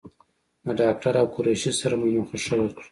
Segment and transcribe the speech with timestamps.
[0.65, 2.79] د ډاکټر او قریشي سره مو مخه ښه وکړه.